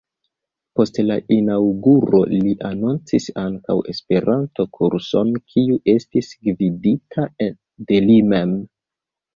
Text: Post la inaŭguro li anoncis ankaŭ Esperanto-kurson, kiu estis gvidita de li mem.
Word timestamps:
Post 0.77 0.95
la 1.09 1.17
inaŭguro 1.35 2.21
li 2.31 2.55
anoncis 2.71 3.29
ankaŭ 3.43 3.77
Esperanto-kurson, 3.95 5.33
kiu 5.53 5.81
estis 5.97 6.35
gvidita 6.49 7.33
de 7.39 8.07
li 8.11 8.23
mem. 8.35 8.61